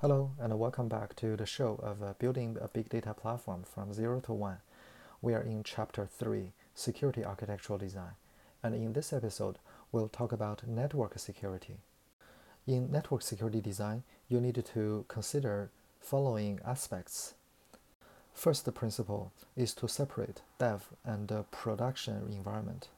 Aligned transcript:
Hello, 0.00 0.30
and 0.40 0.58
welcome 0.58 0.88
back 0.88 1.14
to 1.16 1.36
the 1.36 1.44
show 1.44 1.78
of 1.82 2.02
uh, 2.02 2.14
Building 2.18 2.56
a 2.58 2.68
Big 2.68 2.88
Data 2.88 3.12
Platform 3.12 3.64
from 3.64 3.92
Zero 3.92 4.18
to 4.20 4.32
One. 4.32 4.56
We 5.20 5.34
are 5.34 5.42
in 5.42 5.62
Chapter 5.62 6.06
3 6.06 6.52
Security 6.74 7.22
Architectural 7.22 7.78
Design, 7.78 8.12
and 8.62 8.74
in 8.74 8.94
this 8.94 9.12
episode, 9.12 9.58
we'll 9.92 10.08
talk 10.08 10.32
about 10.32 10.66
network 10.66 11.18
security. 11.18 11.76
In 12.66 12.90
network 12.90 13.20
security 13.20 13.60
design, 13.60 14.04
you 14.26 14.40
need 14.40 14.64
to 14.72 15.04
consider 15.06 15.68
following 16.00 16.60
aspects. 16.64 17.34
First 18.32 18.72
principle 18.72 19.32
is 19.54 19.74
to 19.74 19.86
separate 19.86 20.40
dev 20.58 20.88
and 21.04 21.30
uh, 21.30 21.42
production 21.50 22.26
environment. 22.32 22.88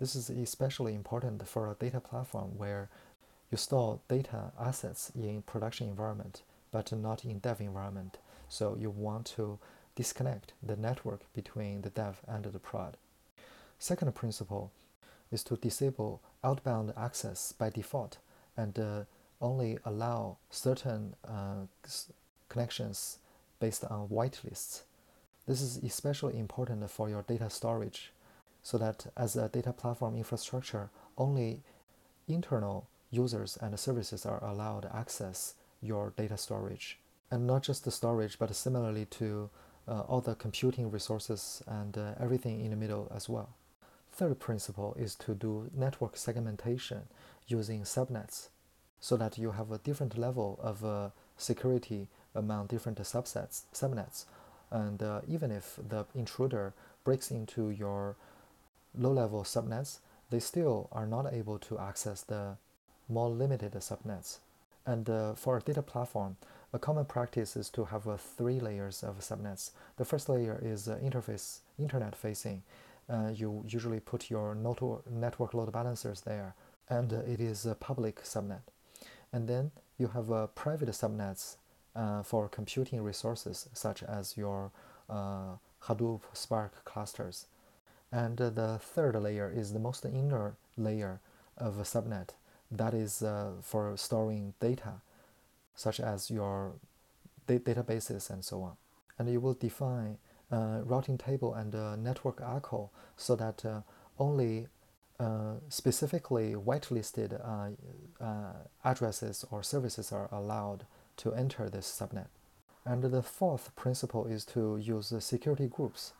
This 0.00 0.16
is 0.16 0.28
especially 0.28 0.96
important 0.96 1.46
for 1.46 1.70
a 1.70 1.74
data 1.74 2.00
platform 2.00 2.58
where 2.58 2.88
you 3.50 3.56
store 3.56 4.00
data 4.08 4.52
assets 4.60 5.12
in 5.14 5.42
production 5.42 5.88
environment, 5.88 6.42
but 6.70 6.92
not 6.92 7.24
in 7.24 7.38
dev 7.38 7.60
environment. 7.60 8.18
So 8.48 8.76
you 8.78 8.90
want 8.90 9.26
to 9.36 9.58
disconnect 9.96 10.52
the 10.62 10.76
network 10.76 11.32
between 11.32 11.82
the 11.82 11.90
dev 11.90 12.20
and 12.26 12.44
the 12.44 12.58
prod. 12.58 12.96
Second 13.78 14.14
principle 14.14 14.70
is 15.30 15.42
to 15.44 15.56
disable 15.56 16.20
outbound 16.42 16.92
access 16.96 17.52
by 17.52 17.70
default 17.70 18.18
and 18.56 18.78
uh, 18.78 19.04
only 19.40 19.78
allow 19.84 20.36
certain 20.50 21.14
uh, 21.26 21.66
connections 22.48 23.18
based 23.60 23.84
on 23.84 24.08
whitelists. 24.08 24.82
This 25.46 25.60
is 25.60 25.78
especially 25.78 26.38
important 26.38 26.88
for 26.90 27.08
your 27.08 27.22
data 27.22 27.50
storage 27.50 28.12
so 28.62 28.78
that 28.78 29.06
as 29.16 29.36
a 29.36 29.48
data 29.48 29.72
platform 29.72 30.16
infrastructure, 30.16 30.90
only 31.16 31.62
internal 32.26 32.86
users 33.10 33.56
and 33.60 33.78
services 33.78 34.26
are 34.26 34.42
allowed 34.44 34.88
access 34.92 35.54
your 35.80 36.12
data 36.16 36.36
storage. 36.36 36.98
And 37.30 37.46
not 37.46 37.62
just 37.62 37.84
the 37.84 37.90
storage, 37.90 38.38
but 38.38 38.54
similarly 38.54 39.04
to 39.06 39.50
uh, 39.86 40.00
all 40.00 40.20
the 40.20 40.34
computing 40.34 40.90
resources 40.90 41.62
and 41.66 41.96
uh, 41.96 42.12
everything 42.20 42.60
in 42.60 42.70
the 42.70 42.76
middle 42.76 43.10
as 43.14 43.28
well. 43.28 43.50
Third 44.12 44.38
principle 44.38 44.94
is 44.98 45.14
to 45.16 45.34
do 45.34 45.70
network 45.74 46.16
segmentation 46.16 47.02
using 47.46 47.82
subnets 47.82 48.48
so 49.00 49.16
that 49.16 49.38
you 49.38 49.52
have 49.52 49.70
a 49.70 49.78
different 49.78 50.18
level 50.18 50.58
of 50.62 50.84
uh, 50.84 51.10
security 51.36 52.08
among 52.34 52.66
different 52.66 52.98
subsets, 52.98 53.62
subnets. 53.72 54.24
And 54.70 55.02
uh, 55.02 55.20
even 55.28 55.50
if 55.50 55.78
the 55.88 56.04
intruder 56.14 56.74
breaks 57.04 57.30
into 57.30 57.70
your 57.70 58.16
low 58.96 59.12
level 59.12 59.44
subnets, 59.44 59.98
they 60.30 60.40
still 60.40 60.88
are 60.92 61.06
not 61.06 61.32
able 61.32 61.58
to 61.60 61.78
access 61.78 62.22
the 62.22 62.56
more 63.08 63.30
limited 63.30 63.72
subnets. 63.74 64.38
And 64.88 65.10
uh, 65.10 65.34
for 65.34 65.58
a 65.58 65.60
data 65.60 65.82
platform, 65.82 66.38
a 66.72 66.78
common 66.78 67.04
practice 67.04 67.56
is 67.56 67.68
to 67.70 67.84
have 67.84 68.08
uh, 68.08 68.16
three 68.16 68.58
layers 68.58 69.02
of 69.02 69.18
subnets. 69.18 69.72
The 69.98 70.06
first 70.06 70.30
layer 70.30 70.58
is 70.62 70.88
uh, 70.88 70.96
interface, 71.04 71.58
internet 71.78 72.16
facing. 72.16 72.62
Uh, 73.06 73.30
you 73.34 73.62
usually 73.68 74.00
put 74.00 74.30
your 74.30 74.54
network 74.54 75.52
load 75.52 75.72
balancers 75.72 76.22
there, 76.22 76.54
and 76.88 77.12
uh, 77.12 77.16
it 77.16 77.38
is 77.38 77.66
a 77.66 77.74
public 77.74 78.22
subnet. 78.22 78.62
And 79.30 79.46
then 79.46 79.72
you 79.98 80.08
have 80.08 80.32
uh, 80.32 80.46
private 80.46 80.88
subnets 80.88 81.56
for 82.24 82.48
computing 82.48 83.02
resources, 83.02 83.68
such 83.74 84.02
as 84.02 84.38
your 84.38 84.70
Hadoop 85.10 86.22
Spark 86.32 86.84
clusters. 86.86 87.46
And 88.10 88.38
the 88.38 88.78
third 88.80 89.16
layer 89.16 89.52
is 89.54 89.74
the 89.74 89.80
most 89.80 90.06
inner 90.06 90.54
layer 90.78 91.20
of 91.58 91.78
a 91.78 91.82
subnet 91.82 92.30
that 92.70 92.94
is 92.94 93.22
uh, 93.22 93.52
for 93.62 93.96
storing 93.96 94.54
data, 94.60 95.00
such 95.74 96.00
as 96.00 96.30
your 96.30 96.74
da- 97.46 97.58
databases 97.58 98.30
and 98.30 98.44
so 98.44 98.62
on. 98.62 98.76
And 99.18 99.30
you 99.30 99.40
will 99.40 99.54
define 99.54 100.18
a 100.50 100.82
routing 100.84 101.18
table 101.18 101.54
and 101.54 101.74
a 101.74 101.96
network 101.96 102.40
ACL 102.40 102.90
so 103.16 103.36
that 103.36 103.64
uh, 103.64 103.80
only 104.18 104.68
uh, 105.20 105.54
specifically 105.68 106.54
whitelisted 106.54 107.34
uh, 107.44 108.24
uh, 108.24 108.52
addresses 108.84 109.44
or 109.50 109.62
services 109.62 110.12
are 110.12 110.28
allowed 110.30 110.86
to 111.16 111.34
enter 111.34 111.68
this 111.68 111.86
subnet. 111.86 112.28
And 112.86 113.02
the 113.02 113.22
fourth 113.22 113.74
principle 113.74 114.26
is 114.26 114.44
to 114.46 114.76
use 114.76 115.12
security 115.18 115.66
groups. 115.66 116.12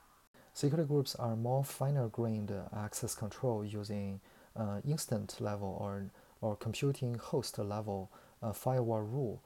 Security 0.53 0.89
groups 0.89 1.15
are 1.15 1.37
more 1.37 1.63
finer 1.63 2.09
grained 2.09 2.53
access 2.77 3.15
control 3.15 3.65
using 3.65 4.21
uh, 4.57 4.81
instant 4.87 5.41
level 5.41 5.79
or 5.81 6.11
or 6.41 6.57
computing 6.57 7.15
host 7.15 7.59
level 7.59 8.11
uh, 8.43 8.53
firewall 8.53 9.03
rule 9.03 9.43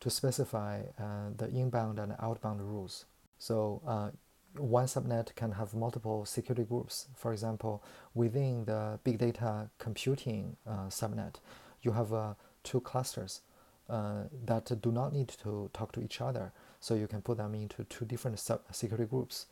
to 0.00 0.10
specify 0.10 0.82
uh, 0.98 1.30
the 1.36 1.48
inbound 1.50 1.98
and 1.98 2.14
outbound 2.20 2.60
rules. 2.60 3.04
So 3.38 3.80
uh, 3.86 4.10
one 4.56 4.86
subnet 4.86 5.34
can 5.36 5.52
have 5.52 5.74
multiple 5.74 6.24
security 6.24 6.64
groups. 6.64 7.06
For 7.14 7.32
example, 7.32 7.84
within 8.12 8.64
the 8.64 8.98
big 9.04 9.18
data 9.18 9.70
computing 9.78 10.56
uh, 10.66 10.88
subnet, 10.88 11.36
you 11.82 11.92
have 11.92 12.12
uh, 12.12 12.34
two 12.64 12.80
clusters 12.80 13.42
uh, 13.88 14.24
that 14.44 14.80
do 14.82 14.90
not 14.90 15.12
need 15.12 15.28
to 15.44 15.70
talk 15.72 15.92
to 15.92 16.00
each 16.00 16.20
other. 16.20 16.52
So 16.80 16.94
you 16.94 17.06
can 17.06 17.22
put 17.22 17.38
them 17.38 17.54
into 17.54 17.84
two 17.84 18.04
different 18.04 18.40
sub 18.40 18.62
security 18.72 19.08
groups. 19.08 19.46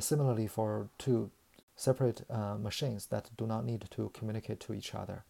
similarly, 0.00 0.48
for 0.48 0.88
two 0.98 1.30
separate 1.76 2.28
machines 2.58 3.06
that 3.06 3.30
do 3.36 3.46
not 3.46 3.64
need 3.64 3.84
to 3.90 4.10
communicate 4.12 4.58
to 4.60 4.74
each 4.74 4.94
other. 4.94 5.22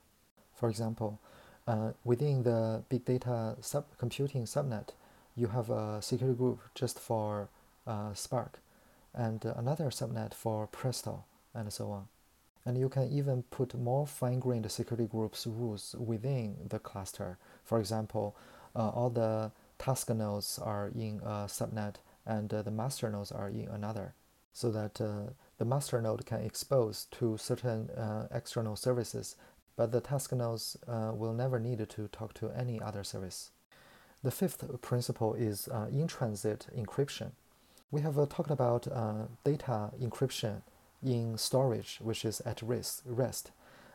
For 0.56 0.68
example, 0.68 1.20
uh, 1.68 1.92
within 2.04 2.42
the 2.42 2.82
big 2.88 3.04
data 3.04 3.56
sub 3.60 3.84
computing 3.98 4.44
subnet, 4.44 4.88
you 5.36 5.48
have 5.48 5.70
a 5.70 6.00
security 6.00 6.36
group 6.36 6.60
just 6.74 6.98
for 6.98 7.48
uh, 7.86 8.14
Spark 8.14 8.58
and 9.14 9.44
another 9.44 9.90
subnet 9.90 10.34
for 10.34 10.66
Presto 10.66 11.24
and 11.54 11.72
so 11.72 11.90
on. 11.90 12.08
And 12.64 12.78
you 12.78 12.88
can 12.88 13.08
even 13.12 13.44
put 13.44 13.74
more 13.74 14.06
fine-grained 14.06 14.70
security 14.72 15.06
groups 15.06 15.46
rules 15.46 15.94
within 15.98 16.56
the 16.68 16.78
cluster. 16.78 17.38
For 17.64 17.78
example, 17.78 18.34
uh, 18.74 18.88
all 18.88 19.10
the 19.10 19.52
task 19.78 20.10
nodes 20.10 20.58
are 20.58 20.90
in 20.94 21.20
a 21.22 21.46
subnet 21.46 21.96
and 22.24 22.52
uh, 22.52 22.62
the 22.62 22.70
master 22.70 23.10
nodes 23.10 23.30
are 23.30 23.48
in 23.48 23.68
another 23.68 24.14
so 24.52 24.70
that 24.70 25.00
uh, 25.00 25.30
the 25.58 25.64
master 25.64 26.00
node 26.00 26.24
can 26.24 26.40
expose 26.40 27.06
to 27.12 27.36
certain 27.36 27.90
uh, 27.90 28.26
external 28.32 28.74
services 28.74 29.36
but 29.76 29.92
the 29.92 30.00
task 30.00 30.32
nodes 30.32 30.76
uh, 30.88 31.12
will 31.14 31.32
never 31.32 31.60
need 31.60 31.86
to 31.88 32.08
talk 32.08 32.34
to 32.34 32.50
any 32.50 32.80
other 32.80 33.04
service. 33.04 33.50
The 34.22 34.30
fifth 34.30 34.64
principle 34.80 35.34
is 35.34 35.68
uh, 35.68 35.86
in-transit 35.92 36.66
encryption. 36.76 37.32
We 37.90 38.00
have 38.00 38.18
uh, 38.18 38.26
talked 38.26 38.50
about 38.50 38.88
uh, 38.88 39.26
data 39.44 39.90
encryption 40.02 40.62
in 41.04 41.38
storage, 41.38 41.98
which 42.00 42.24
is 42.24 42.40
at 42.40 42.62
risk, 42.62 43.02
rest. 43.04 43.52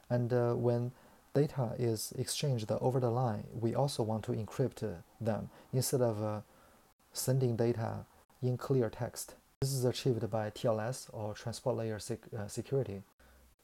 And 0.10 0.32
uh, 0.32 0.54
when 0.54 0.92
data 1.34 1.72
is 1.78 2.14
exchanged 2.18 2.72
over 2.72 3.00
the 3.00 3.10
line, 3.10 3.46
we 3.52 3.74
also 3.76 4.04
want 4.04 4.24
to 4.26 4.32
encrypt 4.32 4.84
them 5.20 5.50
instead 5.74 6.02
of 6.02 6.24
uh, 6.24 6.42
sending 7.12 7.56
data 7.56 8.06
in 8.42 8.58
clear 8.58 8.90
text. 8.90 9.36
This 9.62 9.74
is 9.74 9.86
achieved 9.86 10.30
by 10.30 10.50
TLS 10.50 11.10
or 11.12 11.34
transport 11.34 11.78
layer 11.78 12.00
sec 12.00 12.20
security. 12.48 13.04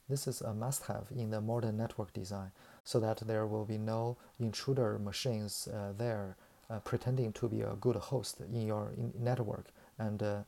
This 0.09 0.25
is 0.25 0.39
a 0.39 0.53
must-have 0.53 1.07
in 1.11 1.31
the 1.31 1.41
modern 1.41 1.77
network 1.77 2.13
design 2.13 2.51
so 2.85 2.99
that 3.01 3.17
there 3.27 3.45
will 3.45 3.65
be 3.65 3.77
no 3.77 4.15
intruder 4.39 4.97
machines 4.97 5.67
uh, 5.67 5.91
there 5.97 6.37
uh, 6.69 6.79
pretending 6.79 7.33
to 7.33 7.49
be 7.49 7.61
a 7.61 7.75
good 7.75 7.97
host 7.97 8.39
in 8.39 8.65
your 8.67 8.91
in 8.97 9.11
network 9.19 9.67
and, 9.99 10.23
uh, 10.23 10.43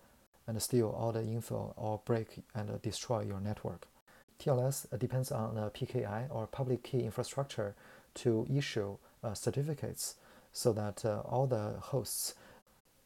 and 0.48 0.62
steal 0.62 0.90
all 0.90 1.12
the 1.12 1.22
info 1.22 1.74
or 1.76 2.00
break 2.06 2.42
and 2.56 2.82
destroy 2.82 3.22
your 3.22 3.42
network. 3.42 3.88
TLS 4.40 4.98
depends 4.98 5.32
on 5.32 5.58
a 5.58 5.70
PKI 5.70 6.28
or 6.30 6.48
public 6.48 6.84
key 6.84 7.04
infrastructure 7.04 7.76
to 8.16 8.48
issue 8.50 8.98
uh, 9.24 9.34
certificates 9.34 10.16
so 10.54 10.72
that 10.72 11.04
uh, 11.04 11.20
all 11.26 11.46
the 11.46 11.76
hosts 11.82 12.36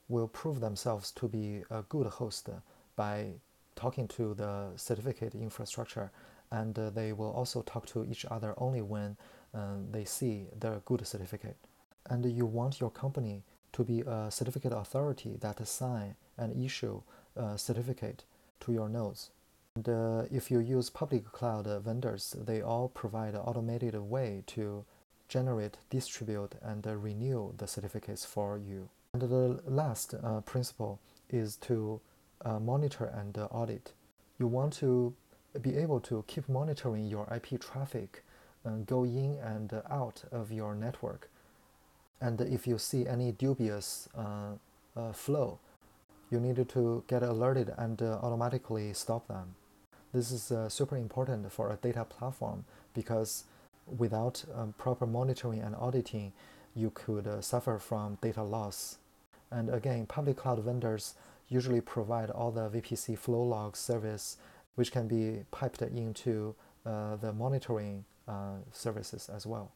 will 0.08 0.28
prove 0.28 0.60
themselves 0.60 1.12
to 1.12 1.28
be 1.28 1.64
a 1.72 1.82
good 1.90 2.06
host 2.06 2.50
by 2.96 3.32
talking 3.76 4.08
to 4.08 4.36
the 4.36 4.70
certificate 4.76 5.34
infrastructure 5.34 6.12
and 6.54 6.78
uh, 6.78 6.92
they 6.92 7.12
will 7.12 7.32
also 7.32 7.64
talk 7.64 7.86
to 7.88 8.06
each 8.06 8.26
other 8.30 8.54
only 8.58 8.82
when 8.82 9.18
uh, 9.56 9.76
they 9.92 10.06
see 10.06 10.46
the 10.60 10.82
good 10.86 11.06
certificate. 11.06 11.58
And 12.10 12.24
you 12.26 12.46
want 12.46 12.80
your 12.80 12.92
company 12.92 13.44
to 13.74 13.84
be 13.84 14.02
a 14.02 14.30
certificate 14.30 14.72
authority 14.72 15.36
that 15.42 15.60
assign 15.60 16.16
and 16.38 16.64
issue 16.64 17.02
a 17.36 17.58
certificate 17.58 18.24
to 18.60 18.72
your 18.72 18.88
nodes. 18.88 19.32
And 19.76 19.90
uh, 19.90 20.24
if 20.32 20.52
you 20.52 20.60
use 20.60 20.92
public 20.92 21.26
cloud 21.32 21.66
vendors, 21.84 22.36
they 22.40 22.62
all 22.62 22.88
provide 22.90 23.34
an 23.34 23.42
automated 23.42 23.96
way 23.98 24.44
to 24.48 24.86
generate, 25.28 25.78
distribute, 25.90 26.54
and 26.62 26.86
renew 26.86 27.54
the 27.58 27.66
certificates 27.66 28.26
for 28.26 28.60
you. 28.60 28.90
And 29.14 29.24
the 29.24 29.60
last 29.66 30.14
uh, 30.14 30.42
principle 30.42 31.00
is 31.32 31.56
to 31.68 32.00
uh, 32.46 32.60
monitor 32.60 33.06
and 33.06 33.36
audit. 33.50 33.94
You 34.38 34.46
want 34.48 34.74
to 34.74 35.16
be 35.62 35.76
able 35.78 36.00
to 36.02 36.24
keep 36.28 36.48
monitoring 36.50 37.08
your 37.08 37.28
IP 37.34 37.60
traffic 37.62 38.24
uh, 38.66 38.72
go 38.86 39.04
in 39.04 39.38
and 39.44 39.74
out 39.90 40.24
of 40.32 40.52
your 40.52 40.76
network 40.76 41.30
And 42.22 42.40
if 42.42 42.68
you 42.68 42.78
see 42.78 43.06
any 43.06 43.34
dubious 43.34 44.08
uh, 44.18 44.54
uh, 44.96 45.12
flow, 45.12 45.60
you 46.32 46.40
need 46.40 46.68
to 46.70 47.04
get 47.08 47.22
alerted 47.22 47.74
and 47.78 48.02
uh, 48.02 48.20
automatically 48.24 48.94
stop 48.94 49.28
them. 49.28 49.56
This 50.14 50.32
is 50.32 50.52
uh, 50.52 50.70
super 50.70 50.96
important 50.96 51.52
for 51.52 51.72
a 51.72 51.76
data 51.76 52.06
platform 52.06 52.66
because 52.94 53.44
without 53.98 54.46
um, 54.56 54.74
proper 54.78 55.06
monitoring 55.06 55.62
and 55.62 55.76
auditing, 55.76 56.32
you 56.76 56.92
could 56.92 57.28
uh, 57.28 57.42
suffer 57.42 57.78
from 57.78 58.18
data 58.22 58.44
loss. 58.44 58.98
And 59.52 59.70
again, 59.70 60.06
public 60.06 60.38
cloud 60.38 60.60
vendors 60.60 61.16
usually 61.50 61.82
provide 61.82 62.30
all 62.30 62.52
the 62.52 62.70
VPC 62.70 63.18
flow 63.18 63.44
log 63.44 63.76
service, 63.76 64.38
which 64.76 64.92
can 64.92 65.08
be 65.08 65.44
piped 65.52 65.82
into 65.82 66.56
uh, 66.86 67.16
the 67.18 67.32
monitoring 67.34 68.06
uh, 68.28 68.58
services 68.72 69.30
as 69.30 69.46
well. 69.46 69.72